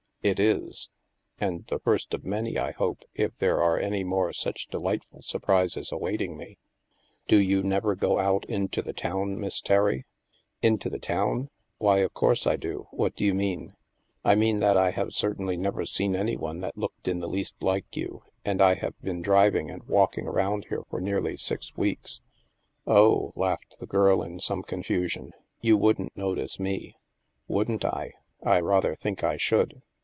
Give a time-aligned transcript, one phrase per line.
[0.31, 0.91] "It is.
[1.39, 5.91] And the first of many, I hope, if there are any more such delightful surprises
[5.91, 6.59] awaiting me.
[7.27, 10.05] Do you never go out into the town, Miss Terry?
[10.61, 11.49] ""Into the town?
[11.79, 12.87] Why, of course I do.
[12.91, 13.73] What do you mean?"
[14.23, 17.97] I mean that I have certainly never seen any one that looked in the least like
[17.97, 22.21] you, and I have been driving and walking around here for nearly six weeks.""
[22.85, 25.31] Oh," laughed the girl in some confusion,"
[25.61, 26.95] you wouldn't notice me.""
[27.47, 28.11] Wouldn't I?
[28.43, 29.81] I rather think I should."